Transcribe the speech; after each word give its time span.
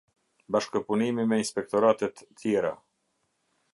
Bashkëpunimi 0.55 1.25
me 1.33 1.39
inspektoratet 1.43 2.17
tjera. 2.41 2.73